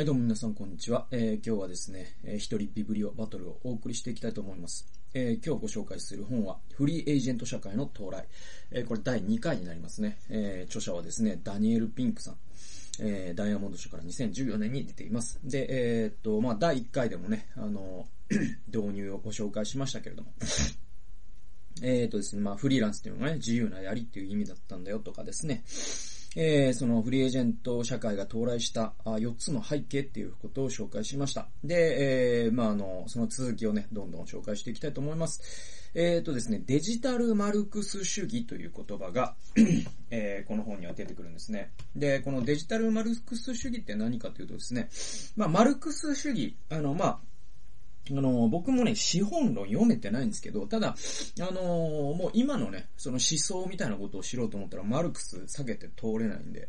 [0.00, 1.06] はい、どうも皆さん、こんにちは。
[1.10, 4.86] えー、今日はですね、えー、一人ビブリオバトルをお送りしていきたいと思います。
[5.12, 8.26] えー、今日ご紹介する本は、フリーエージェント社会の到来。
[8.70, 10.16] えー、これ第2回になりますね。
[10.30, 12.36] えー、著者はですね、ダニエル・ピンクさん。
[12.98, 15.38] えー、ダイヤモンド社から2014年に出ています。
[15.44, 18.08] で、えー、っと、まあ、第1回でもね、あの、
[18.72, 20.32] 導入をご紹介しましたけれども、
[21.82, 25.62] えー、っとですね、まあ、フリーランスっていうのがね、自由なやりっていう意味だったんだよとかですね、
[26.36, 31.48] えー、そのフリーエージェント社会が到来したあ4つの背景っていうことを紹介しました。
[31.64, 35.90] で、えー、まあ、あの、その続きをね、どんどん紹介していきたいと思います。
[35.94, 39.34] えっ、ー、とですね、デジタルマルクス主義という言葉が
[40.10, 41.70] えー、この本には出てくるんですね。
[41.94, 44.88] で、このデジタルマルクス主義って何かというとですね、
[45.36, 47.18] まあ、マルクス主義、あの、まあ、
[48.10, 50.96] あの、僕もね、資本論読めてないんですけど、ただ、
[51.40, 56.68] あのもう今のね、その思想みたいなことを知ろうと思ったら、マルクス下げて通れないんで。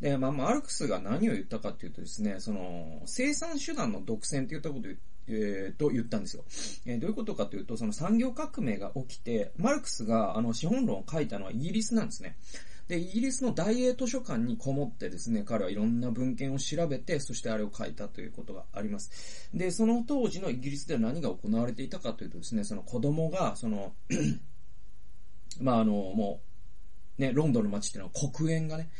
[0.00, 4.88] で、まあ、マルクスが何を言ったかっていうとですね、その、生産手段の独占って言ったこと
[5.32, 6.44] えー、と言ったんですよ。
[6.86, 12.36] えー、どういうことかというと、その産業革命が起きて、マルクスがあの資本論を書いたのはイギリスなんですね。
[12.90, 19.48] で、イギリスの大英図書館にこもってですね、彼はいろんな文献を調べて、そしてあれを書いたということがあります。
[19.54, 23.92] で、その当時のイギリスでは何が行われていたかというとですね、その子供が、その
[25.62, 26.40] まあ、あの、も
[27.16, 28.90] う、ね、ロンドンの街っていうのは黒煙がね、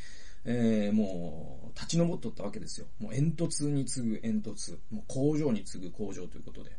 [0.45, 2.87] えー、もう、立ち上っとったわけですよ。
[3.01, 6.71] もう煙突に次ぐ煙突、もう工場に次ぐ工場ということで。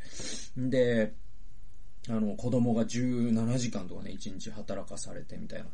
[0.56, 1.14] で、
[2.12, 5.66] あの、子供が17時間とかね、1日働かされてみたいな。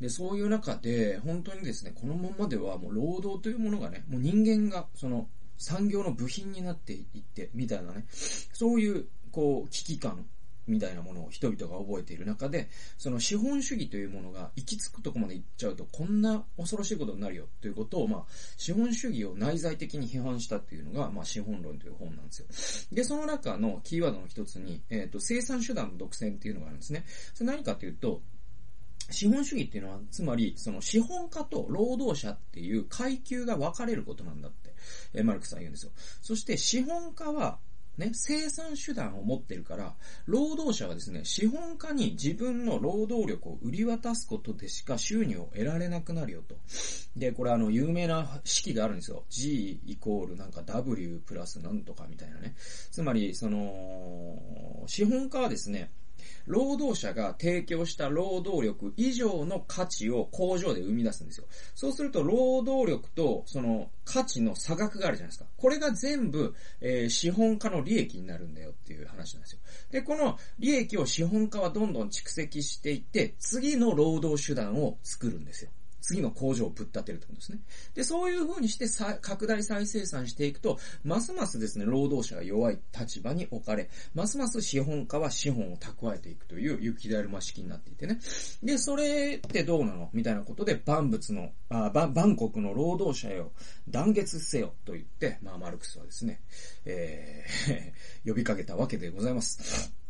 [0.00, 10.24] で、そういう中で、本当にですね、このままではもう労働というものがね、もう人間が、その、産業の部品になっていって、みたいなね、そういう、こう、危機感
[10.66, 12.68] みたいなものを人々が覚えている中で、
[12.98, 18.24] その資本主義というものが行き着くとこまで行っちゃうと、こんな恐ろしいことになるよということを、まあ、
[18.56, 22.94] 資本主義を内在的に批判したっていうのが、まあ、資本論という本なんですよ。
[22.94, 27.04] で、その中のキーワードの一つに、えっ、ー、と、生産手段の独占っていうのがあるんですね。
[27.34, 28.22] それ何かというと、
[29.10, 34.72] 資本主義っていうのは、つまり、その資本家と労働者っていう階級が分かれることなんだって、
[35.14, 35.92] えマルクスは言うんですよ。
[36.22, 37.58] そして資本家は、
[37.98, 39.94] ね、生産手段を持ってるから、
[40.26, 46.56] 労働者はですね、資本家に自分の労働力を売り渡すことでしか収入を得られなくなるよと。
[47.16, 49.24] で、これあの、有名な式があるんですよ。
[49.28, 52.54] G イコールなんか W プラスなんとかみたいなね。
[52.90, 55.90] つまり、その、資本家はですね、
[56.46, 61.46] 労働者が提供した労働力以上の価値を工場で生み出すんですよ。
[61.74, 65.46] そうすると、労働力とその価値の差額があるじゃないですか。
[65.56, 69.60] これが全部、えー、資本家の利益になるんだよっていう話なんですよ。
[69.90, 75.70] で、この利益を資本家はどんどん蓄積していって、次の労働手段を作るんですよ。
[76.02, 77.60] 次の工場をぶっ立てるってことですね。
[77.94, 78.86] で、そういう風にして
[79.20, 88.18] 拡大再生産していくと、ますますですね、労働者が弱い立場に置かれ、ますます資本家は資本を蓄えていくという雪だるま式になっていてね。
[88.62, 90.10] で、それってどうなの？
[90.12, 93.52] みたいなことで、万物の、あバンコクの労働者よ、
[93.88, 96.40] 団結せよと言って、まあ、マルクスはですね、
[96.84, 97.92] えー
[98.26, 100.01] 呼びかけたわけでございます。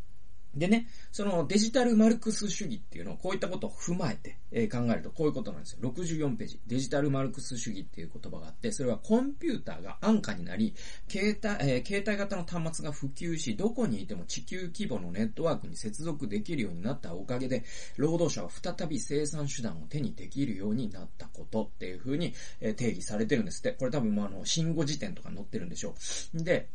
[0.55, 5.79] でね、そのデジタルマルクス主義っていうのをこういったことを踏まえて、え考えるとこういうことなんですよ。
[5.83, 6.61] 64ページ。
[6.67, 10.75] デジタルマルクス主義っていう言葉があって、それはコンピューターが安価になり、
[11.09, 17.65] 携帯、えー、携帯型の端末が普及し、どこにいても地球規模のネットワークに接続できるようになったおかげで、
[17.97, 23.73] 労働者は再び生産手段を手にできるようになったことっていうふうに、え定義されてるんですって。
[23.73, 25.95] これ多分、まあ、あの、新語辞典とか載ってるんでしょ
[26.35, 26.43] う。
[26.45, 26.69] で、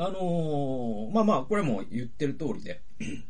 [0.00, 2.80] あのー、まあまあ、これも言ってる通りで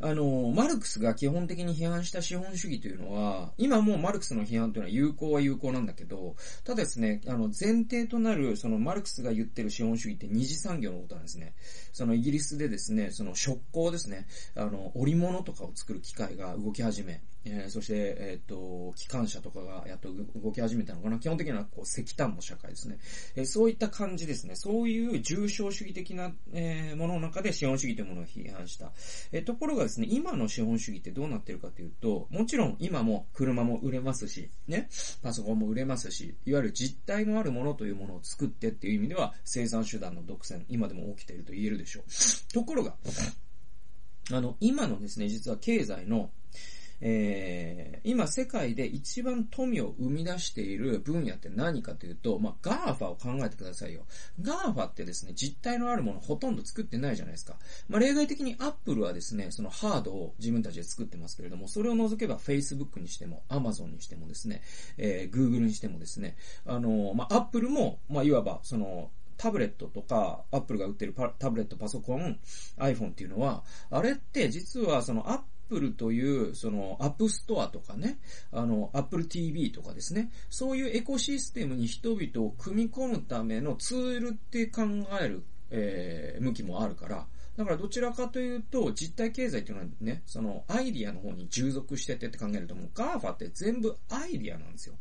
[0.00, 11.54] あの、マルクスが基本的に批判した資本主義というのは、今もマルクスの批判というのは有効は有効なんだけど、ただですね、あの、前提となる、そのマルクスが言ってる資本主義って二次産業のことなんですね。
[11.92, 17.20] そのイギリスでですね、その食工ですね、あの、織物とかを作る機械が動き始め、
[17.50, 20.08] えー、そして、えっ、ー、と、機関車とかがやっと
[20.40, 21.18] 動き始めたのかな。
[21.18, 22.98] 基本的にはこう石炭の社会ですね。
[23.36, 24.54] えー、そういった感じですね。
[24.56, 28.92] そういう重症主義的な、え、ものの中で資本主義というものを批判した。
[29.32, 34.88] え、ところがですね、今の資本主義ってどうなってるかというと、もちろん今も車も売れますし、ね、
[35.22, 42.52] パソコンも売れますし、いわゆる実体のあるものというものを作ってっていう意味では、生産手段の独占、今でも起きていると言えるでしょう。
[42.52, 42.94] ところが、
[44.30, 46.30] あの、今のですね、実は経済の、
[47.00, 54.02] えー、今世界で一番富を生み出している分野って何かというと、まあ、 GAFA を考えてくださいよ。
[54.40, 57.56] GAFA ってですね、実体のあるものほとんど作ってないじゃないですか。
[57.88, 64.62] まあ、例外的にアップルはですね、そのハードを自分たちで作ってますけれども、それを除けば Facebook にしても、Amazon にしてもですね、
[64.96, 66.36] えー、Google にしてもですね、
[66.66, 72.38] あのー、まあ、アップルも、まあ、いわば、その、タブレットとか、アップルが売ってるタブレット、パソコン、
[72.76, 78.18] iPhone っていうのは、あれって実はそのアップルという、その、アップストアとかね、
[78.52, 84.82] あの、アップル TV とかですね、そういうエコシステムに人々を組み込むためのツールって考
[85.20, 87.26] える、えー、向きもあるから、
[87.58, 94.94] だからどちらかというと、実体経済っていうのはね、そのアイディアの方に従属しててって考えると、もう GAFA って全部アイディアなんですよ。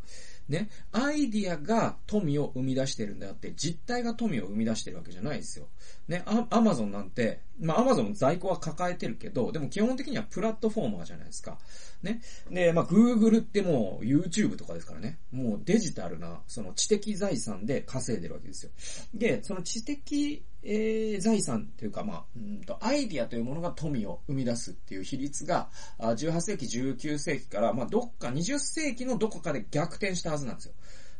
[0.49, 5.67] ね、アイディアが富を生み出してるんであって、実体が富を生み出してるわけじゃないですよ。
[6.07, 11.57] ね、アマゾンなんて、まあアマゾンの在庫は抱えてるけど、でも基本的にはプラットフォーマーじゃないですか。
[12.01, 12.21] ね。
[12.49, 15.17] で、まあ Google ってもう YouTube とかですからね。
[15.31, 18.71] もうデジタルな、その知的財産で稼いでるわけですよ。
[19.13, 30.73] で、その知的えー、財産というか、まあ、うんと、アイディアというものが富を生み出すっていう比率が、18世紀、19世紀から、まあ、どっか20世紀のどこかで逆転したはずなんですよ。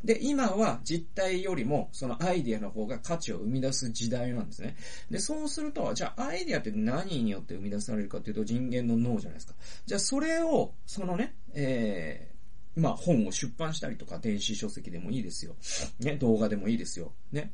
[0.04, 4.76] で、今は実体よりも、そのアイディアの方が価値を生み出す時代なんですね。
[5.10, 9.56] で、そうすると、じゃあアイディアって何によって生み出されるかというと人間の脳じゃないですか。
[9.86, 15.56] じゃあそれを、そのね、えー、まあ本を出版したりとか、電子書籍でもいいですよ。
[16.00, 17.14] ね、動画でもいいですよ。
[17.32, 17.52] ね。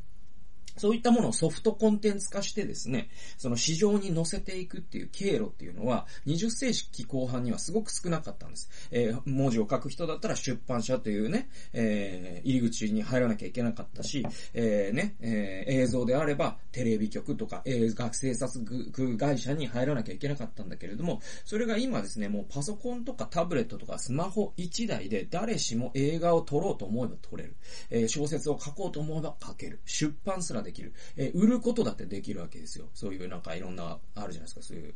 [0.78, 8.70] そういったものをソフトコンテンツ化してですね、その市場に乗せていくっていう経路っていうのは、20世紀後半にはすごく少なかったんです。
[8.92, 27.56] えー、文字を書く人だったら出版社というね、えー、入り口に入らなきゃいけなかったし、えー、ね、えー、映像であればテレビ局とか映画制作会社に入らなきゃいけなかったんだけれども、それが今ですね、もうパソコンとかタブレットとかスマホ1台で誰しも映画を撮ろうと思えば撮れる。
[27.90, 29.80] えー、小説を書こうと思えば書ける。
[29.86, 30.94] 出版すらできる。
[31.16, 32.90] えー、売ることだってできるわけですよ。
[32.94, 34.94] そういうなんかいろんな、あるじゃないですか、そういう、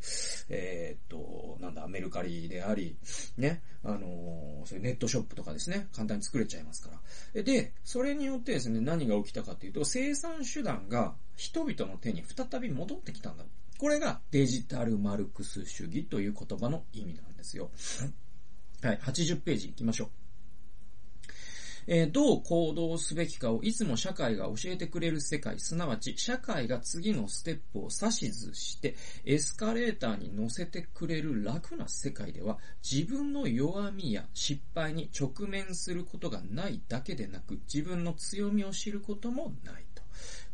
[0.49, 2.97] えー、っと、なんだ、メルカリであり、
[3.37, 6.91] ね、あのー、そういうネットショップとかですね、簡単に作れちゃいますか
[7.35, 7.43] ら。
[7.43, 13.45] で、それによってですね、何が起きたかというと、生産手段が人々の手に再び戻ってきたんだ。
[13.77, 17.69] これがデジタルマルクス主義という言葉の意味なんですよ。
[18.81, 20.26] はい、80ページ行きましょう。
[21.88, 28.95] えー、どう行動すべきかをいつも社会が教えてくれる世界、すなわち社会が次のステップを指図して
[29.25, 40.04] エスカレーターに乗せてくれる楽な世界では自分の弱みや失敗に直面することがないだけでなく自分の強みを知ることもないと。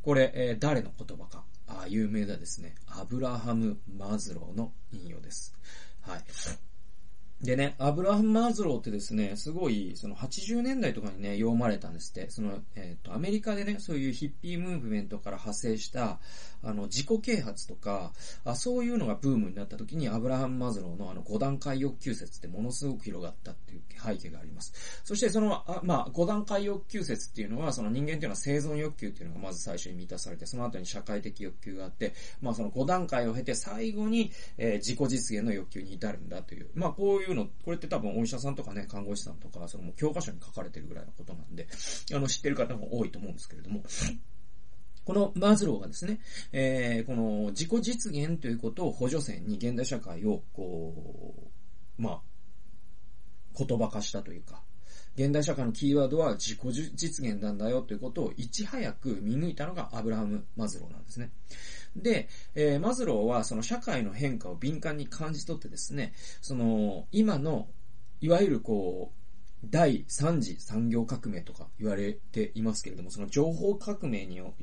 [0.02, 1.44] これ、えー、誰の言葉か？
[1.68, 2.76] あ有名だですね。
[2.88, 5.56] アブラハム・マズローの引用です。
[6.02, 6.73] はい。
[7.44, 12.30] でね、アブラハム・マーズローってですね、すごい、その80年代とかにね、読まれたんですって。
[12.30, 16.22] その、えっ、ー、と、アメリカでね、そういうヒッピームーブメントから派生した、
[16.63, 18.13] あの、自己啓発とか、
[18.45, 25.01] あそういうのがブームになった時に、アブラハム・マズローのあの、5段階欲求説ってものすごく広がったっていう背景があります。
[25.04, 41.68] そして、その、あまあ、5段階欲求説っていうのは、その人間っていうのは生存欲求っていうのがまず最初に満たされて、その後に社会的欲求があって、まあ、その5段階を経て最後に、えー、自己実現の欲求に至るんだという、まあ、こういうの、これって多分お医者さんとかね、看護師さんとか、その教科書に書かれてるぐらいのことなんで、
[42.13, 43.83] あの、知ってる方も多いと思うんですけれども、
[45.06, 46.20] このマズローがですね、
[46.52, 51.52] えー、この自己実現ということを補助線に現代社会を、こ
[52.00, 52.22] う、まあ、
[53.58, 54.62] 言葉化したというか、
[55.16, 61.30] 現代社会のキーワードは自己実現なんだよということをいち早く見抜いたのがアブラハム・マズローなんですね。
[61.96, 67.68] で、えー、マズローはその社会の変化を敏感に感じ取ってですね、その、今の、
[68.22, 69.23] いわゆるこう、
[69.70, 74.53] 第3次産業革命とか言われていますけれども、その情報革命によ,、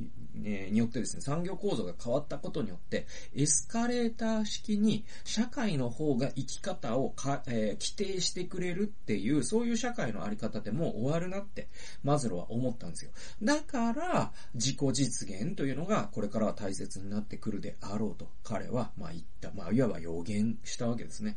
[0.45, 11.69] えによってですね、産業構造が変わったことによって、エスカレーター式に社会の方が生き方をか、えー、規定してくれるっていう、そういう社会のあり方ってもう終わるなって、
[12.02, 13.11] マズローは思ったんですよ。
[13.42, 21.37] だから、自己実現というのがこれからは大切になってくるであろうと、彼は、まあ言った、まあいわば予言したわけですね。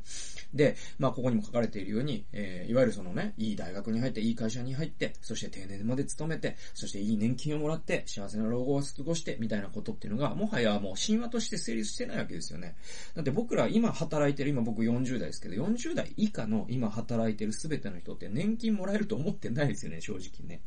[0.53, 12.75] で、まあここにも書かれているように、えー、いわゆるそのね、いいい大学に入って、いい会社に入って、そして定年まで勤めて、そしていい年金をもらって、幸せな老後を過ごして、みたいなことっていうのが、もはやもう神話として成立してないわけですよね。
[13.15, 20.62] だって僕ら今働いてる、今僕40代ですけど、40代以下の今働いてる全ての人って年金もらえると思ってないですよね、正直ね。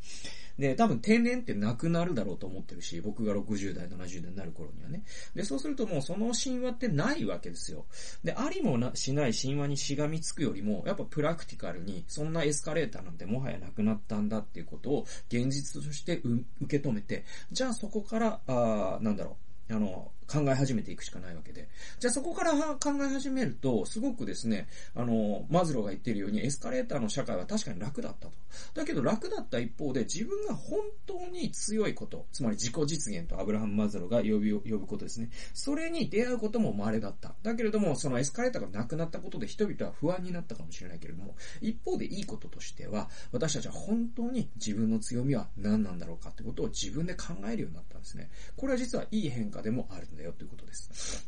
[0.57, 5.03] で、多分定年ってなくなるだろうと思ってるし、僕が60代、70代になる頃にはね。
[5.35, 7.85] で、そうするともうその神話ってないわけですよ。
[8.23, 16.21] で、ありもなしない神話にしがみつくよりも、やっぱプラクティカルに、そんなエスカレーターなんてもはやなくなったんだっていうことを現実として
[16.61, 19.37] 受け止めて、じゃあそこから、あなんだろ
[19.69, 21.69] う、あの、考え始めていくしかないわけで。
[21.99, 28.33] じゃあそこから考え始めると、すごくですね、あの、マズローが言ってるようにエスカレーターの社会は確かに楽だったと。
[28.73, 35.29] だけど楽だった一方で自分が本当に強いこと、つまり自己実現とアブラハム・マズローが呼び、呼ぶことですね。
[35.53, 37.35] それに出会うことも稀だった。
[37.43, 48.29] だけれども、そのエスカレーターがなくなったことで人々は不安になったかもしれないけれども、一方でいいこととしては、私たちは本当に自分の強みは何なんだろうかってことを自分で考えるようになったんですね。
[48.55, 51.25] これは実はいい変化でもあるだよということです。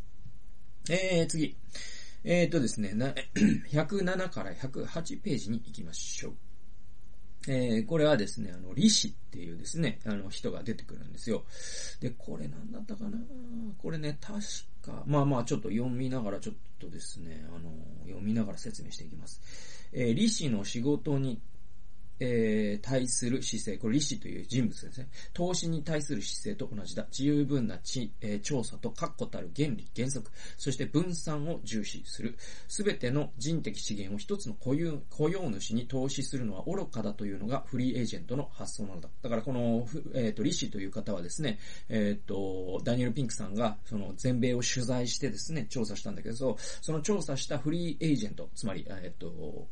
[0.90, 1.56] えー、次。
[2.24, 2.92] えーとですね、
[3.72, 6.34] 107 から108ページに行きましょう。
[7.48, 11.46] えー、これはですね、あの、李氏っていうですね、あの、人が出てくるんですよ。
[12.02, 13.18] で、これなんだったかな
[13.78, 14.40] これね、確
[14.82, 17.72] か、まあまあ、ちょっと読みながら、ちょっとですね、あの、
[18.06, 19.42] 読みながら説明していきます。
[19.94, 21.40] えー、李氏の仕事に
[22.20, 25.08] えー、対する姿勢、これ李氏という人物ですね。
[25.34, 27.08] 投資に対する姿勢と同じだ。
[27.12, 32.36] 十分な知、えー、調査と確固たる原理、原則、そして分散を重視する。
[32.68, 39.10] すべての人的資源を一つの雇用雇用主に投資するのは愚かだというのがフリーエージェントの発想なのだ。
[39.22, 41.60] だからこの、えっ、ー、と、李氏という方はですね、
[41.90, 49.68] えっ、ー、と、ダニエル・ピンクさんが、その全米を取材してですね、調査したんだけど、その調査したフリーエージェント、つまり、えっ、ー、と、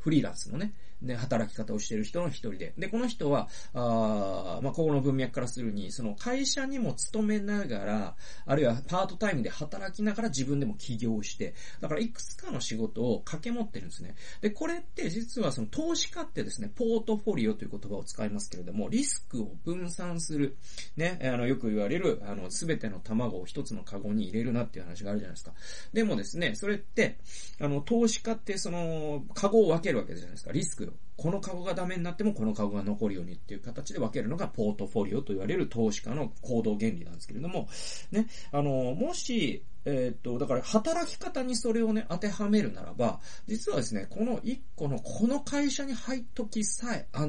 [0.00, 0.72] フリーランスのね、
[1.02, 2.74] で、働き方をしている人の一人で。
[2.78, 14.14] で、この人は、あまあ、ここの文脈からするに、その会社にも勤めながら、あるいはパートタイムで働きながら自分でも起業して、だからいくつかの仕事を掛け持ってるんですね。
[14.40, 20.56] で、これって実はその投資家ってですね、ポートフォリオという言葉を使いますけれども、リスクを分散する、
[20.96, 25.52] ね、あの、よく言われる、あの、すべての卵を一つのカゴに入れるなっていう話があるじゃないですか。
[25.92, 27.18] でもですね、それって、
[27.60, 30.52] あの、投資家ってその、カゴを分けるわけじゃないですか。
[30.52, 30.95] リスクを。
[31.16, 37.68] このカゴがダメになってもこのカゴが残るようにっていう形で分けるのがポートフォリオと言われる投資家の行動原理なんですけれども、
[38.10, 47.28] ね、あの、もし、えっ、と、だから働き方にそれをね、当てはめるならば、実はですね、この一個の、この会社に入っときさえ、あ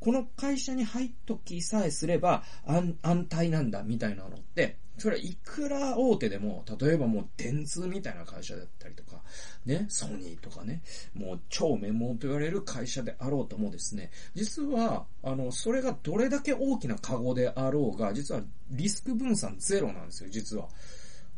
[0.00, 9.22] この会社に入っときさえすれば安、安泰なんだ、みたいなのって、それはいくら大手でも、例えばもう電通みたいな会社だったりとか、
[9.64, 10.82] ね、ソニーとかね、
[11.14, 20.68] もう超名門と言われる会社であろうともですね、実は、あの、それがどれだけ大きなカゴであろうが、実はリスク分散ゼロなんですよ、実は。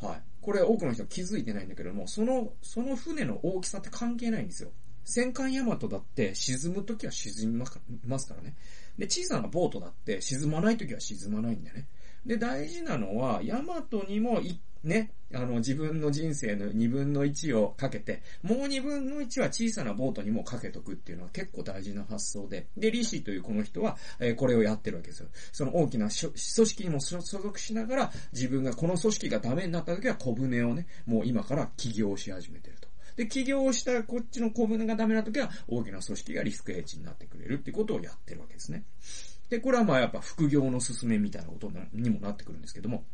[0.00, 0.22] はい。
[0.40, 4.70] これ多くの人は気づいてないんだけども、その、その船の大きさって関係ないんですよ。
[5.04, 7.64] 戦艦ヤマトだって沈むときは沈み
[8.04, 8.54] ますからね。
[8.98, 11.88] で、小さなボートだって沈まないときは沈まないんだよね。
[12.28, 14.40] で、大事なのは、ヤマトにも
[14.85, 25.28] ね、あの、自分の人生の2分の1をかけて、もう2分の1は小さなボートにもかけとくっていうのは結構大事な発想で、で、リシーというこの人は、えー、これをやってるわけですよ。
[25.52, 32.88] その大きな組織にも所属しながら、自分がこの組織がダメになった時は小舟をね、もう今から起業し始めてると。
[33.16, 38.85] で、起業したこっちの小舟がダメな時は、大きな組織がリスクヘッジになってくれるってことをやってるわけですね。
[39.50, 43.04] で、これはまあやっぱ副業の勧めみたいなことにもなってくるんですけども、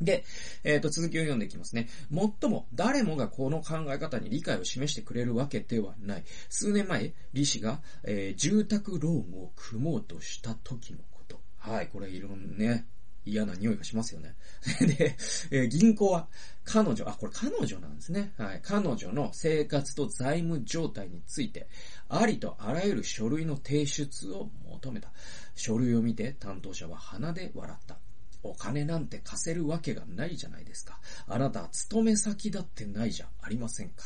[0.00, 0.24] で、
[0.62, 1.88] えっ、ー、と、続きを読んでいきますね。
[2.10, 6.24] もっとも、誰もがこの考え方に理解を示してくれるわけではない。
[6.50, 11.40] 数年前、李氏が、えー、住宅ローンを組もうとした時のこと。
[11.56, 12.86] はい、これいろんなね、
[13.26, 14.36] 嫌な匂いがしますよね。
[14.80, 15.16] で、
[15.50, 16.28] えー、銀行は、
[16.64, 18.32] 彼女、あ、これ彼女なんですね。
[18.38, 18.60] はい。
[18.62, 21.68] 彼女の生活と財務状態について、
[22.08, 25.12] ありとあらゆる書類の提出を求めた。
[25.54, 27.98] 書類を見て担当者は鼻で笑った。
[28.46, 30.98] お金なんて貸せるわけがないじゃないですか。
[31.26, 34.04] あなた勤め先だってないじゃありませんか。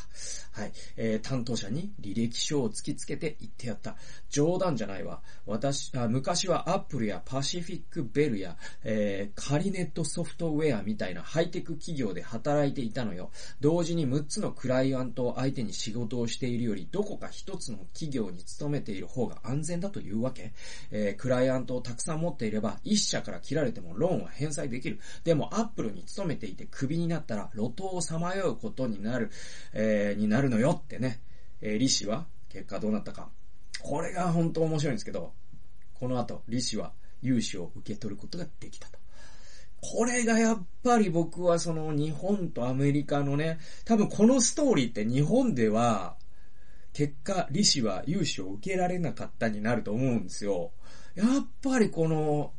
[0.51, 0.71] はい。
[0.97, 3.95] えー、担当者に履歴書を突きつけて言ってやった。
[4.29, 5.21] 冗談じゃないわ。
[5.45, 13.31] 私、あ昔はアップルやパシフィックベルや、えー、カリネットソフトウェアみたいなハイテク企業で働いていたのよ。
[13.59, 20.53] 同時に6つのクライアントを相手に仕事をしているより、どこか1つの企業に勤めている方が安全だというわけ。
[20.91, 24.99] えー、クライアントをたくさん持っていれば、1社から切られてもローンは返済できる。
[25.23, 29.31] でも、アップルに勤めていてクビになったら、路頭をさまようことになる、
[29.73, 31.21] えー、になるのよってね。
[31.61, 33.29] えー、李氏は、結果どうなったか。
[33.81, 35.33] これが本当面白いんですけど、
[35.93, 38.99] この後、李氏は融資を受け取ることができたと。
[39.81, 46.17] これがやっぱり僕はその日本とアメリカのね、多分このストーリーって日本では、
[46.93, 50.71] 結果、李氏は融資を受けられなかったになると思うんですよ。
[51.15, 52.53] やっぱりこの、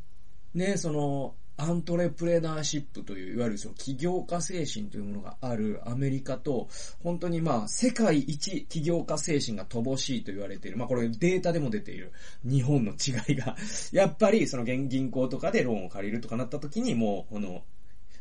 [0.54, 6.68] ね、その、アントレプレナーシップという、いわゆるその起業家精神というものがあるアメリカと、
[7.04, 10.76] 本当にまあ、世界一起業家精神が乏しいと言われている。
[10.76, 12.12] まあこれデータでも出ている
[12.44, 13.56] 日本の違いが、
[13.92, 17.62] やっぱりその銀行とかでローンを借りるとかなった時にもう、この、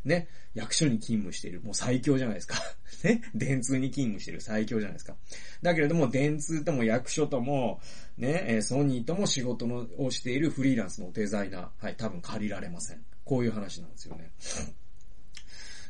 [0.05, 1.61] ね、役所に勤務している。
[1.61, 2.57] もう最強じゃないですか。
[3.03, 5.15] ね、電通に勤務している最強じゃないですか。
[5.63, 7.81] だけれども、電通とも役所とも、
[8.17, 13.03] ね、ソニーとも仕事のをしているフリーランスのデザイナー、はい、多分借りられません。
[13.25, 14.31] こういう話なんですよね。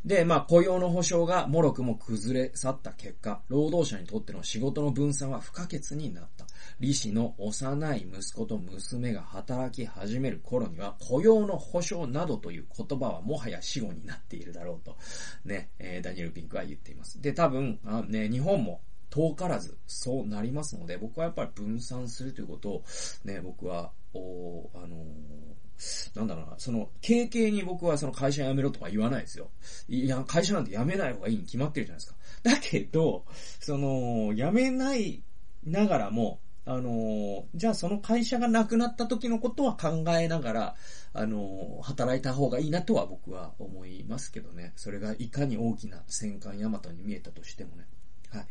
[0.05, 6.45] で、まあ、雇用の保障がもろくも崩れ去った結果、労働者にとっての仕事の分散は不可欠になった。
[6.79, 14.97] 李氏の幼い息子と娘が働き始める頃には、雇用の保障などという言葉はもはや死語になっているだろうと、
[15.45, 17.21] ね、えー、ダニエル・ピンクは言っています。
[17.21, 22.83] で、多分、あね、日本も遠からずそうなりますので、僕はやっぱり分散するということを、
[23.23, 25.70] ね、僕は、おあのー
[26.15, 29.49] なんだろうな、その、経験に僕はその会社辞めろとか言わないですよ。
[29.87, 32.17] いや、会社なんて辞めない方がいいに決まってるじゃないですか。
[32.43, 33.25] だけど、
[33.59, 35.23] その、辞めない
[35.65, 40.75] ながらも、あの、じゃあその会社がなくなった時のことは考えながら、
[41.13, 44.73] あの、働いた方がいいなとは僕は思いますけどね。
[44.75, 47.87] それがいかに大きな戦艦ヤマトに見えたとしてもね。
[48.29, 48.45] はい。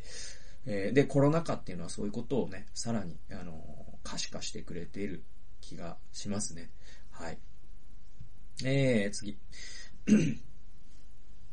[0.66, 3.62] えー、で、コロナ禍っていうのはそういうことをね、さらに、あの、
[4.02, 5.22] 可視化してくれている
[5.60, 6.70] 気がしますね。
[7.20, 7.38] はい。
[8.64, 9.38] えー、次。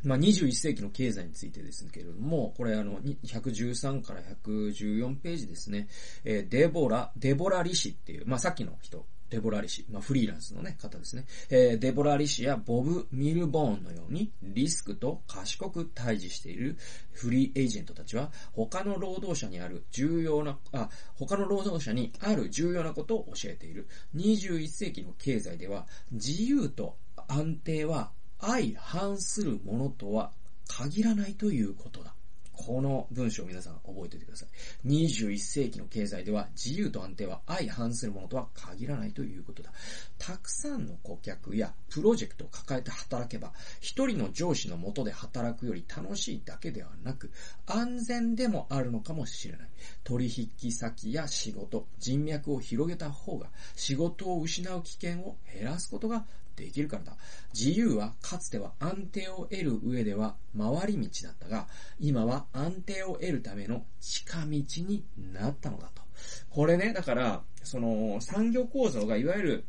[0.03, 5.89] まあ、21世紀の経済についてですけれども、これあの、113から114ページですね。
[6.23, 11.25] えー、デボラ、デボラリシっていう、まあ、さっきの人、デボラリシ、まあ、フリーランスのね、方ですね。
[11.49, 16.77] えー、デボラリシやボブ・ミルボーンのように、リスクと賢く対峙している
[17.11, 23.87] フリーエージェントたちは、他の労働者にある重要な、あ、他の労働者にある重要なことを教えている。
[24.15, 30.31] 21世紀の経済では、自由と安定は相反するものとは
[30.67, 32.13] 限らないということだ。
[32.57, 34.45] この文章を皆さん覚えておいてくださ
[34.83, 34.87] い。
[34.87, 39.71] 21世紀の経済では自由と安定は相反するものとは限らないということだ。
[40.17, 47.31] たくさんの顧客やプロジェクトを抱えて働けば、一人の上司のもとで働くより楽しいだけではなく、
[47.67, 49.69] 安全でもあるのかもしれない。
[50.03, 56.25] 取引先や仕事、人脈を広げた方が仕事を失う危険を減らすことが
[56.57, 57.17] できるからだ。
[57.53, 61.67] 自由はかつては安定を得る上では回り道だったが、
[61.99, 66.01] 今は安定を得るための近道になったのだと。
[66.49, 69.65] これね、だから、その産業構造がいわゆる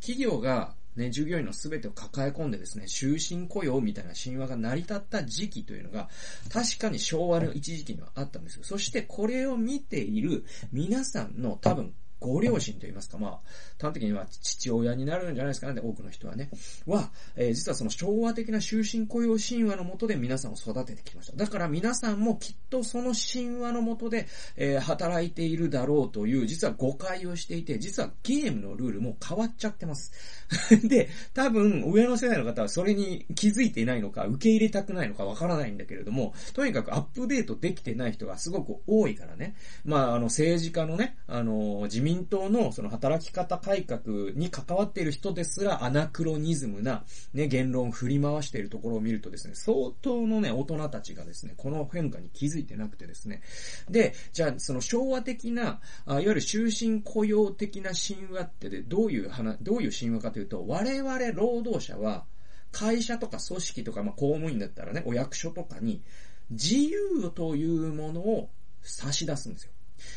[0.00, 6.08] 企業がね、従業員の全てを抱え込んでですね、終身雇用みたいな神話が成り立った時期というのが、
[6.52, 8.64] 確かに昭和の一時期にはあったんですよ。
[8.64, 13.40] そしてこれを見ている皆さんの多分ご両親と言いますか、まあ、
[13.80, 16.50] 端的には父親になるんじゃないですかね、多くの人はね。
[16.86, 21.36] は、えー、実はその昭和的な終身雇用神話のもとで皆さんを育ててきました。
[21.36, 30.12] だから皆さんもきっとその神話のもとで、えー、働いているだろうという、実は誤解をしていて、実はゲームのルールも変わっちゃってます。
[30.86, 39.54] で、多分、上の世代の方はそれに気づいていないのか、受け入れたくないのかわからないんだけれども、とにかくアップデートできてない人がすごく多いからね。
[39.84, 53.42] まあ、あの、政治家のね、あの、自民民党のその働き方改革に関わっている人ですらアナクロニズムなね、言論を振り回しているところを見るとですね、相当のね、大人たちがですね、この変化に気づいてなくてですね。
[53.88, 62.24] で、じゃあその昭和的な、いわゆる終身雇用的な神話ってで、どういう話、どういう神話かというと、我々労働者は、
[62.72, 66.02] 会社とか組織とか、まあ、公務員だったらね、お役所とかに、
[66.50, 68.50] 自由というものを
[68.82, 69.72] 差し出すんですよ。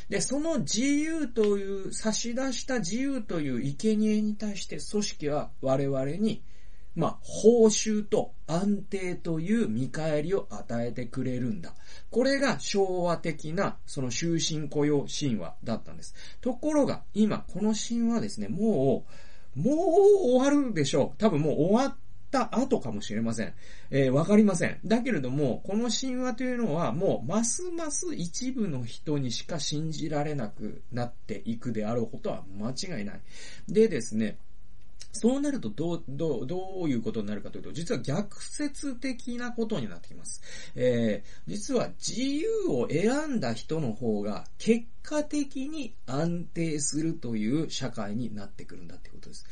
[0.09, 6.43] で、その自由という、差し出した自由という生贄に対して組織は我々に、
[6.95, 11.73] まあ、報酬と安定という見返りを与えてくれるんだ。
[12.11, 16.13] これが昭和的な、その終身雇用神話だったんです。
[16.41, 19.05] ところが、今、この神話ですね、も
[19.55, 19.75] う、もう
[20.39, 21.17] 終わるでしょう。
[21.19, 21.95] 多分もう終わっ
[22.33, 23.53] た後かもしれません。
[23.91, 24.79] えー、わかりません。
[24.83, 33.21] だけれども、この神話というのはもうますます一部の人にしか信じられなくなっていくであろうことは間違いない。
[33.69, 34.37] でですね、
[35.11, 40.41] そうなるとどう、どう、どういうことになるかというと、実は逆説的なことになってきます。
[40.75, 49.45] えー、実は自由を選んだ人の方が結果的に安定するという社会になってくるんだってことです。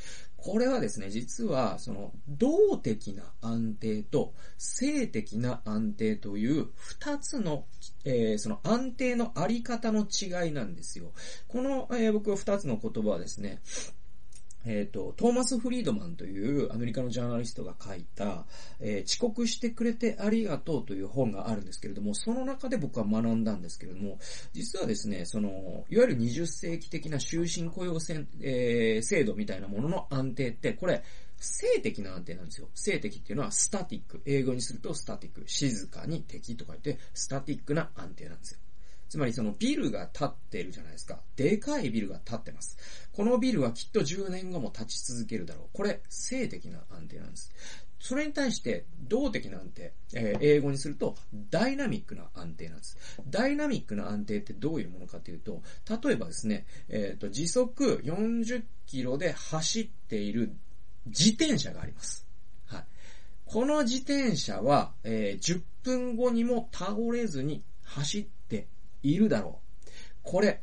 [0.43, 7.65] これはですね、実は、その、動的な安定と、性的な安定という二つの、
[8.06, 11.12] えー、その安定のあり方の違いなんですよ。
[11.47, 13.62] この、えー、僕は二つの言葉はですね、
[14.65, 18.45] えっ、ー、と、トーマス・フリードマンというアメリカのジャーナリストが書いた、
[18.80, 24.19] えー、遅刻してくれてありがとうという本があるんですけれども、その中で僕は学んだんですけれども、
[24.54, 25.50] 実はですね、その、
[25.89, 31.04] いわゆる20世紀的な終身雇用せえー、制度みたいなものの安定って、これ、
[31.41, 32.69] 静的な安定なんですよ。
[32.76, 34.21] 静的っていうのはスタティック。
[34.26, 35.43] 英語にするとスタティック。
[35.47, 38.60] 静かに敵と書いて、スタティックな安定なんですよ。
[39.12, 41.19] つまりそのビルが建ってるじゃないですか。
[41.36, 42.78] でかいビルが建ってます。
[43.12, 45.67] このビルはきっと10年後も立ち続けるだろう。
[45.74, 47.52] これ、性的な安定なんです。
[48.00, 51.17] それに対して、動的な安定、えー、英語にすると、
[51.50, 52.97] ダイナミックな安定なんです。
[53.30, 60.54] ダイナミックな安定ってどういうものかというと、例えばですね、えっ、ー、と、時速40キロで走っている
[61.08, 62.26] 自転車があります。
[62.65, 62.86] はい。
[63.43, 68.26] この自転車は、えー、10分後にも倒れずに走っ
[69.03, 69.89] いるだろう。
[70.23, 70.61] これ、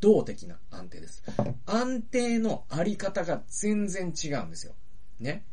[0.00, 1.22] 動的な安定です。
[1.66, 4.74] 安定のあり方が全然違うんですよ。
[5.20, 5.44] ね。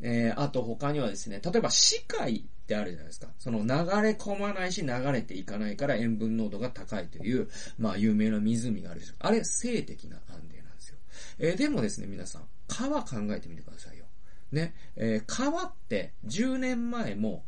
[0.00, 3.28] えー、あと他にはですね、例えば視界ってあるじゃないですか。
[3.38, 3.66] その流
[4.02, 9.14] れ込まないし流れていかないから塩分濃度が高いという、まあ有名な湖があるでしょ。
[9.20, 10.98] あれ、性的な安定なんですよ。
[11.38, 14.04] えー、でもですね、皆さん、川考えてみてくださいよ。
[14.50, 14.74] ね。
[14.96, 17.44] えー、川って10年前も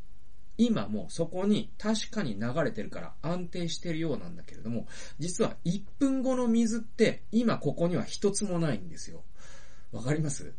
[0.56, 4.86] 今もそこに確かに流れてるから安定してるようなんだけれども、
[5.18, 9.22] 実は1分後の水って今ここには一つもないんですよ。
[9.92, 10.52] わかります？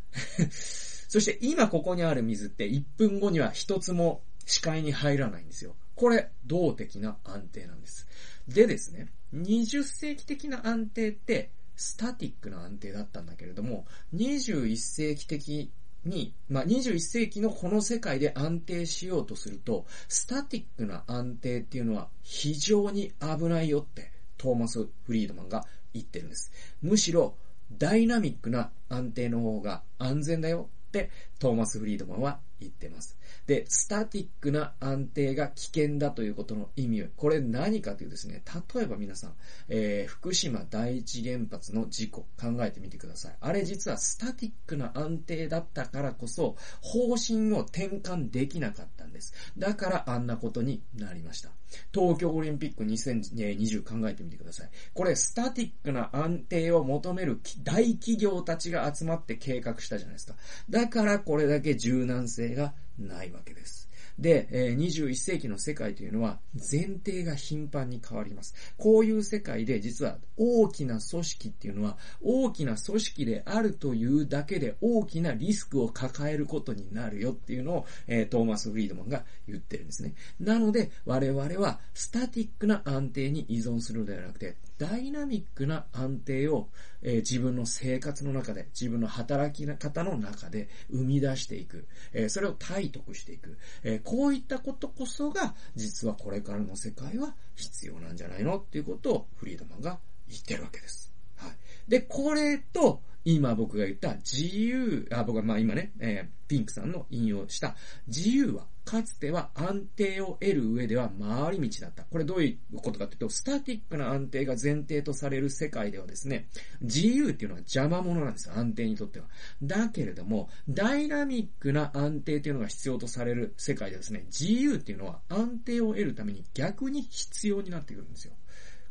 [1.08, 5.76] そして今ここにある水って1分後には一つも視界に入らないんですよ。
[5.96, 8.08] これ、動的な安定なんです。
[8.48, 15.72] でですね、20世紀的な安定って、スタティックな安定だったんだけれども、21世紀的
[16.06, 26.52] に、まあ、21世紀のこの世界で安定しようとすると、スタティックな安定っていうのは非常に危ないよってトーマス・フリードマンが言ってるんです。
[26.82, 27.36] むしろ、
[27.78, 33.17] ダイナミックな安定の方が安全だよってトーマス・フリードマンは言ってます。
[33.48, 38.41] で、スタティックな安定が危険だということの意味、これ何かというですね、
[38.74, 39.34] 例えば皆さん、
[39.69, 43.36] えー、福島第一原発の事故考えてみてください。
[43.39, 49.34] あれ実はスタティックな安定だったからこそ、方針を転換できなかったんです。
[49.58, 51.50] だからあんなことになりました。
[51.93, 54.69] 東京オリンピック2020考えてみてください。
[54.93, 60.36] これ、スタティックな安定を求める大企業たちが集まって計画したじゃないですか。
[60.69, 63.89] だからここれだけ柔軟性がないわけです。
[64.17, 68.56] で、21世紀の世界というのは前提が頻繁に変わります。
[68.78, 80.13] こういう世界で実は大きな組織っていうのは大きな組織であるというだけで大きなリスクを抱えることになるよっていうのを、えトーマス・フリードマンが言ってるんですね。
[80.39, 86.70] なので我々はスタティックな安定に依存するのではなくてダイナミックな安定を、
[87.02, 91.88] えー、自分の生活の中で、自分の働き方の中で生み出していく。
[92.14, 93.58] えー、それを体得していく。
[93.84, 98.58] えー、こういったことこそが、実はこれからの世界は必要なんじゃないの？
[98.58, 101.14] っていうことをフリードマンが言ってるわけです。
[101.38, 101.52] はい。
[101.88, 107.76] で、これと、今僕が言った自由、あ、僕はまあ今ね、えー、ピンクさんの引用した
[108.08, 112.04] 自由はかつては安定を得る上では回り道だった。
[112.04, 116.48] これどういうことかというと、スタティックな安定が前提とされる世界ではですね、
[116.82, 119.26] 自由っていうのは邪魔者なんですよ、安定にとっては。
[119.64, 128.34] だけれども、ダイナミックな安定っていうのが必要とされる世界ではですね、自由っていうのは安定を得るために逆に必要になってくるんですよ。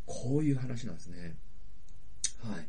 [0.07, 1.37] こういう話なんですね。
[2.43, 2.67] はい。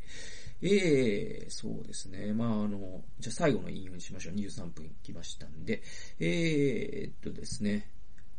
[0.65, 2.33] ええー、そうですね。
[2.33, 4.35] まあ、あの、じゃあ最後の引用にしましょう。
[4.35, 5.81] 23分来ましたんで。
[6.19, 7.91] えー、っとですね。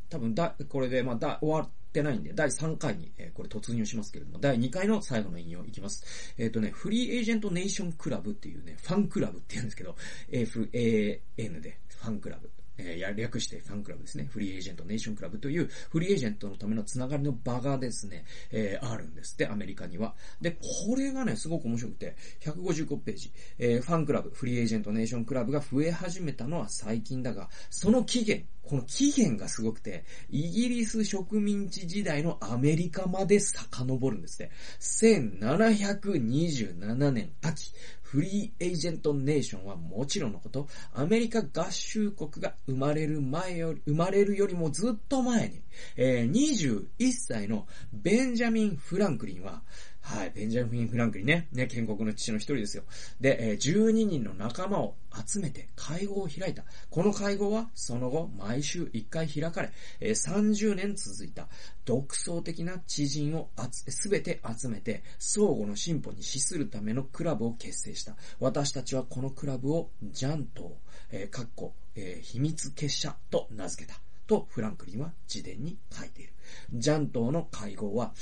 [0.09, 6.35] 多分だ、これで、まあ、だ、終わってないんで、第3回に、えー、これ突入しますけれども、第2回の最後の引用いきます。
[6.39, 9.97] えっ、とね、フリーエージェントネーションクラブっていうね、ファンクラブって言うんですけど、
[10.31, 12.51] FAN で、ファンクラブ。
[12.79, 14.29] えー、略してファンクラブですね。
[14.31, 20.15] フリーエージェントネーションクラブというフリーエージェントのためのつながりの場がですね、えー、あるんですって、アメリカには。
[20.41, 34.51] で、これがね、すごく面白くて、155ページ、えー、ファンクラブ、フリーエージェントネーションクラブが増え始めたのは最近だが、その期限、この期限がすごくて、イギリス植民地時代のアメリカまで遡るんですね。
[34.81, 37.73] 1727年秋、
[38.07, 45.61] フリーエージェントネーションはもちろんのこと、アメリカ合衆国が生まれる前より、生まれるよりもずっと前に、
[45.97, 49.63] えー、21歳のベンジャミン・フランクリンは、
[50.07, 52.85] はい、ベンジャミン・フランクリンね、ね、建国の父の一人ですよ。
[53.21, 54.95] で、えー、12人の仲間を
[55.27, 56.63] 集めて会合を開いた。
[56.91, 61.49] この会合は、その後、毎週1回開かれ、えー、30年続いた。
[61.85, 63.51] 独創的な知人を
[63.89, 68.15] すべて集めて、相互の進歩に資するためのクラブを結成した。
[68.39, 70.79] 私たちはこのクラブを、ジャント
[71.11, 74.01] えー、かっこ、えー、秘密結社と名付けた。
[74.27, 76.33] と、フランクリンは自伝に書いている。
[76.75, 78.13] ジャントの会合は、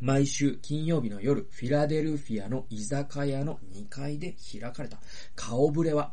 [0.00, 4.98] 毎週金曜日の夜、フィラデルフィアの居酒屋の2階で開かれた。
[5.34, 6.12] 顔ぶれは、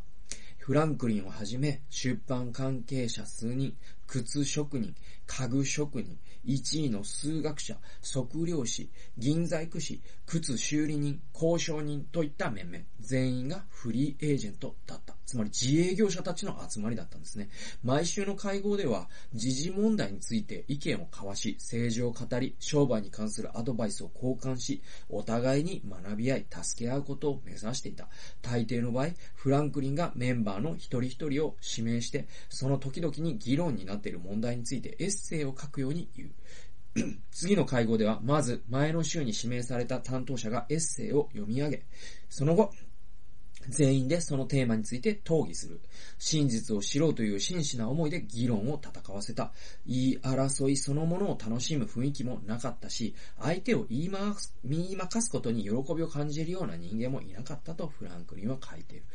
[0.58, 3.76] フランクリンをはじめ、出版関係者数人、
[4.08, 4.96] 靴職人、
[5.28, 15.18] 家具職人、1位の数学者、測量士、銀細工士、靴修理人、交渉人といった面々、全員がフリーエージェントだった。
[15.26, 17.50] つまり自営業者たちの集まりだったんですね。
[17.84, 28.08] 毎週の会合では、時事問題について意見を交わし、政治を語り、商売に関するアドバイスを交換し、お互いに学び合い、助け合うことを目指していた。
[28.42, 36.32] 大抵の場合、フランクリンがメンバーの一人一人を指名して、その時々に議論になっている問題についてエッセイを書くように言う。
[37.32, 41.86] 次の会合では、まず前の週に指名された担当者がエッセイを読み上げ、
[42.30, 42.72] その後、
[43.70, 45.80] 全員でそのテーマについて討議する。
[46.18, 49.52] 真実を知ろうという真摯な思いで議論を戦わせた。
[49.86, 59.06] 言い争いそのものを楽しむ雰囲気もなかったし、相手を言いま言いまかすことに喜びを感じるような人間もいなかったとフランクリンは書いている。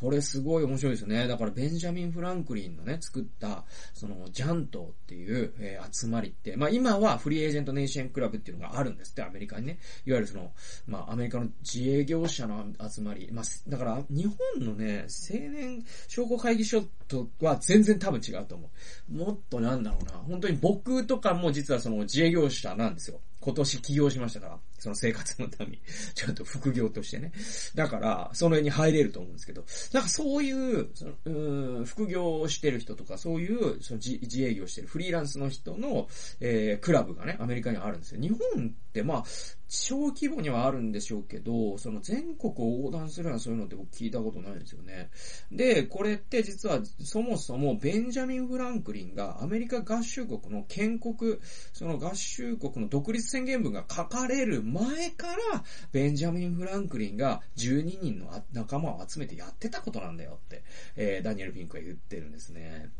[0.00, 1.26] これすごい面白いですよね。
[1.26, 9.78] だからベンジャミン・フランクリンのね、作った、その、ジャントっていう、えー、集まりって、まあ今はフリーエージェントネーションクラブっていうのがあるんですって、アメリカにね。
[10.04, 10.52] いわゆるその、
[10.86, 13.30] まあアメリカの自営業者の集まり。
[13.32, 18.70] まあ、だから日本のね、青年商工会議所とは全然多分違うと思
[19.10, 19.14] う。
[19.14, 20.12] もっとなんだろうな。
[20.12, 23.20] 本当に僕とかも実はその自営業者なんですよ。
[23.40, 25.78] 今年起業しましたから、その生活のために、
[26.14, 27.32] ちょっと副業としてね。
[27.74, 38.20] だから、その辺に入れると思うんですけど、なんかそういう、そのうん副業をしてる人とか、そういう、その自営業してるフリーランスの人の、えー、クラブがね、アメリカにあるんですよ。
[38.20, 39.24] 日本って、まあ、
[39.68, 45.10] 小規模にはあるんでしょうけど、その全国を横断するようなそういうのって僕聞いたことないんですよね。
[45.50, 51.38] で、これって実はそもそもベンジャミン・フランクリンがアメリカ合衆国の建国、
[51.72, 60.64] その合衆国の独立宣言文が書かれる前から、ベンジャミン・フランクリンが12人の仲間を集めてやってたことなんだよって、
[60.96, 62.90] えー、ダニエル・ピンクは言ってるんですね。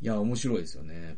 [0.00, 1.16] いや、面白いですよね。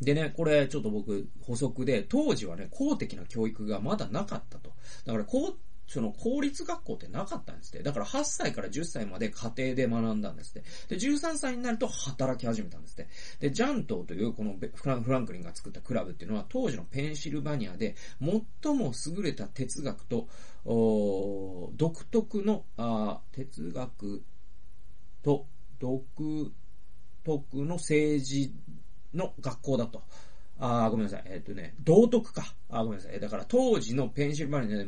[0.00, 4.72] でね、これちょっと僕補足で、当時はね、公的な教育がまだなかったと。
[5.06, 7.82] だから公その公立学校ってなかったんですって。
[7.82, 10.96] だから8歳から10歳まで家庭で学んだんですって。
[10.96, 13.08] で、13歳になると働き始めたんですって。
[13.40, 20.28] で、ジャントーというこのフランクリンが作ったクラブっていうのは当時のペンシルバニアで最も優れた哲学と、
[20.64, 24.22] 独特のあ哲学
[25.22, 25.46] と
[25.78, 26.02] 独
[27.24, 28.52] 特の政治
[29.12, 30.02] の学校だと。
[30.58, 31.24] あ、ごめんなさい。
[31.26, 32.54] えっ、ー、とね、道徳か。
[32.70, 33.18] あ、ごめんなさい。
[33.18, 34.84] だから当時のペンシルバニアで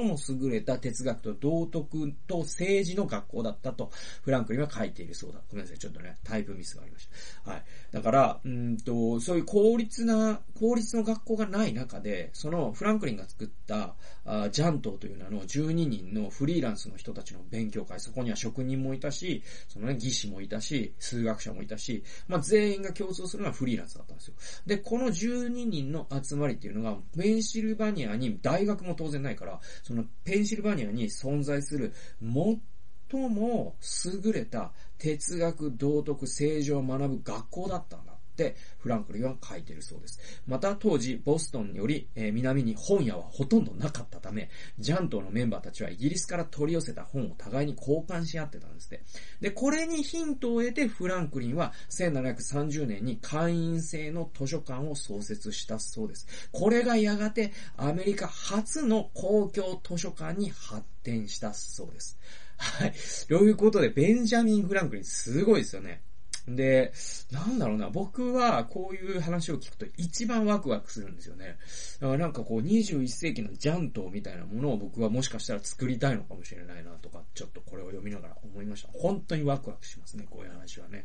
[0.00, 3.90] も優れた哲学と道徳と政治の学校だったと、
[4.22, 5.40] フランクリンは書いているそうだ。
[5.50, 5.78] ごめんなさい。
[5.78, 7.08] ちょっとね、タイプミスがありまし
[7.44, 7.50] た。
[7.50, 7.64] はい。
[7.90, 24.34] だから、うんと、そういう公立な、公立の学校がない中で、そのフランクリンが作ったあジャントという名の12人のフリーランスの人たちの勉強会、そこには職人もいたし、そのね、技師もいたし、数学者もいたし、まあ、全員が共通するのはフリーランスだったんですよ。
[24.66, 33.76] で、この12人の集まりっていうのが、ペンシルバニアに大学も当然ないから、そのペンシルバニアに存在する最も
[34.24, 38.11] 優れた哲学、道徳、政治を学ぶ学校だったんだ。
[38.32, 40.18] ってフランクリンは書いてるそうです。
[40.46, 49.02] また当時ボストンより、えー、南に本屋はほとんどなかったため、ジャントのメンバーたちはイギリスから取り寄せた本を互いに交換し合ってたんですね。
[49.40, 56.26] で、これにヒントを得てフランクリンは1730年に会員制の図書館を創設したそうです。
[56.50, 62.18] これがやがてアメリカ初の公共図書館に発展したそうです。
[62.56, 62.94] はい。
[63.28, 66.02] ということで、ベンジャミン・フランクリンすごいですよね。
[66.48, 66.92] で、
[67.30, 71.56] なんだろうな、僕はこういう話を聞くと一番ワクワクするんですよね。
[72.00, 78.88] だからなんかこう21世紀のジャントみたいなものを僕はもしかしたら作りたいのかもしれないなとか、ちょっとこれを読みながら思いました。
[78.92, 81.04] 本当にワクワクしますね、こういう話はね。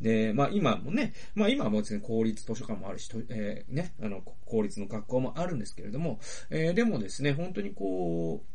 [0.00, 8.52] で、まあ今もね、まあ今はも別に公立図書館もあるし、えー、ね、あの、公立の学校もあるんですけれども、えー、でもですね、本当にこう、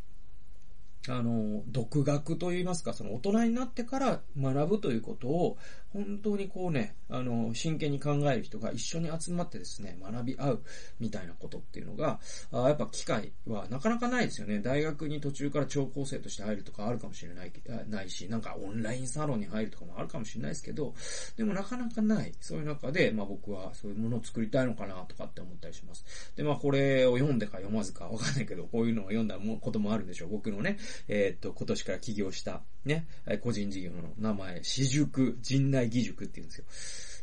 [1.09, 5.57] あの、独学といいますか、その大人になってから学ぶということを、
[5.93, 10.63] 本当にこうね、あの、真剣に考える人が一緒に集まってですね、学び合う
[10.99, 12.19] みたいなことっていうのが、
[12.51, 14.59] あやっぱ機会はなかなかないですよね。
[14.59, 17.51] 大学に途中から聴講生として入るとかあるかもしれない、
[17.89, 20.93] ないし、なんかオンラインサロンに入るとかもあるかもしれないですけど、
[21.35, 22.33] でもなかなかない。
[22.41, 26.05] そういう中で、まあ僕はそういうものを作りたいのかなとかって思ったりします。
[26.35, 30.29] で、まあこれを読んでか読まずかわかんないけど、こういうのを読んだこともあるんでしょう。
[30.29, 33.07] 僕のね、えー、っと、今年から起業した、ね、
[33.41, 36.65] 個人事業の名前、私塾、陣内義塾って言うんですよ。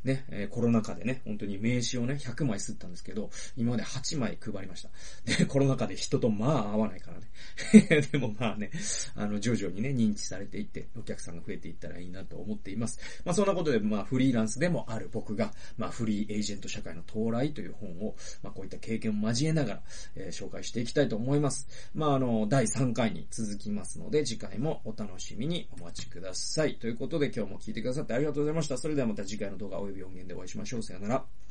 [0.05, 4.90] ね、え、コロナ禍でね、本当に名刺をね、100枚吸ったんですけど、今まで8枚配りました。
[5.25, 8.07] で、コロナ禍で人とまあ会わないからね。
[8.12, 8.71] でもまあね、
[9.14, 12.99] あの、徐々にね、認知されていって、お客さんが増えていったらいいなと思っています。
[13.25, 19.83] まあそんなことで、まあフリーランスでもある僕が、まあフリーエージェント社会の到来という本を、まあこういった経験を交えながら、
[20.17, 21.67] えー、紹介していきたいと思います。
[21.95, 26.77] まああの、第3回に続きますので、次回もお楽しみにお待ちください。
[26.77, 28.77] ということで今日も聞いてくださってありがとうございました。
[28.77, 30.83] それではまた次回の動画を曜日音源でお会いしましょう。
[30.83, 31.43] さよなら。